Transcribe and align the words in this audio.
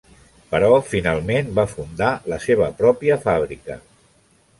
Però 0.53 0.69
finalment 0.93 1.51
va 1.59 1.65
fundar 1.73 2.07
la 2.35 2.39
seva 2.47 2.71
pròpia 2.81 3.19
fàbrica. 3.27 3.79